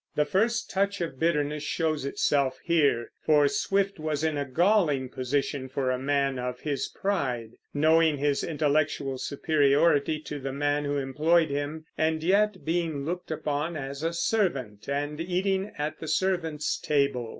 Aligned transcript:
The 0.15 0.25
first 0.25 0.71
touch 0.71 0.99
of 0.99 1.19
bitterness 1.19 1.61
shows 1.61 2.05
itself 2.05 2.57
here; 2.63 3.11
for 3.23 3.47
Swift 3.47 3.99
was 3.99 4.23
in 4.23 4.35
a 4.35 4.45
galling 4.45 5.09
position 5.09 5.69
for 5.69 5.91
a 5.91 5.99
man 5.99 6.39
of 6.39 6.61
his 6.61 6.87
pride, 6.87 7.51
knowing 7.71 8.17
his 8.17 8.43
intellectual 8.43 9.19
superiority 9.19 10.19
to 10.21 10.39
the 10.39 10.53
man 10.53 10.85
who 10.85 10.97
employed 10.97 11.51
him, 11.51 11.85
and 11.99 12.23
yet 12.23 12.65
being 12.65 13.05
looked 13.05 13.29
upon 13.29 13.77
as 13.77 14.01
a 14.01 14.11
servant 14.11 14.89
and 14.89 15.21
eating 15.21 15.71
at 15.77 15.99
the 15.99 16.07
servants' 16.07 16.79
table. 16.79 17.29